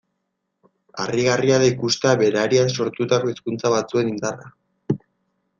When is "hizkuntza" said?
3.35-3.73